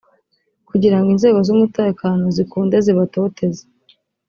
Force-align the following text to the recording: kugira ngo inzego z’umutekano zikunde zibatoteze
kugira 0.69 0.97
ngo 0.99 1.07
inzego 1.15 1.39
z’umutekano 1.47 2.23
zikunde 2.35 2.75
zibatoteze 2.85 3.63